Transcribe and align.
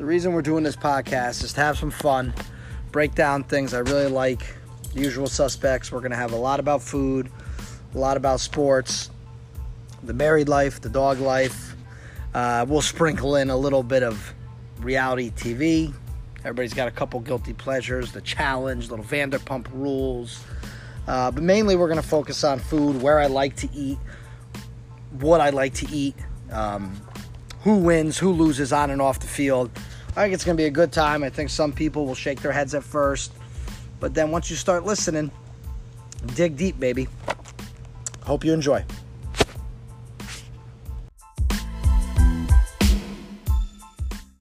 The 0.00 0.06
reason 0.06 0.32
we're 0.32 0.40
doing 0.40 0.64
this 0.64 0.76
podcast 0.76 1.44
is 1.44 1.52
to 1.52 1.60
have 1.60 1.76
some 1.76 1.90
fun, 1.90 2.32
break 2.90 3.14
down 3.14 3.44
things 3.44 3.74
I 3.74 3.80
really 3.80 4.06
like, 4.06 4.40
the 4.94 5.00
usual 5.02 5.26
suspects. 5.26 5.92
We're 5.92 6.00
going 6.00 6.12
to 6.12 6.16
have 6.16 6.32
a 6.32 6.36
lot 6.36 6.58
about 6.58 6.80
food, 6.80 7.30
a 7.94 7.98
lot 7.98 8.16
about 8.16 8.40
sports, 8.40 9.10
the 10.02 10.14
married 10.14 10.48
life, 10.48 10.80
the 10.80 10.88
dog 10.88 11.20
life. 11.20 11.76
Uh, 12.32 12.64
we'll 12.66 12.80
sprinkle 12.80 13.36
in 13.36 13.50
a 13.50 13.56
little 13.58 13.82
bit 13.82 14.02
of 14.02 14.32
reality 14.78 15.32
TV. 15.32 15.92
Everybody's 16.38 16.72
got 16.72 16.88
a 16.88 16.92
couple 16.92 17.20
guilty 17.20 17.52
pleasures, 17.52 18.10
the 18.10 18.22
challenge, 18.22 18.88
little 18.88 19.04
Vanderpump 19.04 19.66
rules. 19.70 20.42
Uh, 21.06 21.30
but 21.30 21.42
mainly, 21.42 21.76
we're 21.76 21.88
going 21.88 22.00
to 22.00 22.08
focus 22.08 22.42
on 22.42 22.58
food, 22.58 23.02
where 23.02 23.18
I 23.18 23.26
like 23.26 23.54
to 23.56 23.68
eat, 23.74 23.98
what 25.18 25.42
I 25.42 25.50
like 25.50 25.74
to 25.74 25.90
eat, 25.90 26.14
um, 26.50 26.98
who 27.64 27.76
wins, 27.76 28.16
who 28.16 28.32
loses 28.32 28.72
on 28.72 28.88
and 28.88 29.02
off 29.02 29.20
the 29.20 29.26
field. 29.26 29.70
I 30.16 30.24
think 30.24 30.34
it's 30.34 30.44
going 30.44 30.56
to 30.56 30.60
be 30.60 30.66
a 30.66 30.70
good 30.70 30.92
time. 30.92 31.22
I 31.22 31.30
think 31.30 31.50
some 31.50 31.72
people 31.72 32.04
will 32.04 32.14
shake 32.14 32.42
their 32.42 32.52
heads 32.52 32.74
at 32.74 32.82
first, 32.82 33.32
but 34.00 34.12
then 34.12 34.30
once 34.30 34.50
you 34.50 34.56
start 34.56 34.84
listening, 34.84 35.30
dig 36.34 36.56
deep, 36.56 36.80
baby. 36.80 37.08
Hope 38.22 38.44
you 38.44 38.52
enjoy. 38.52 38.84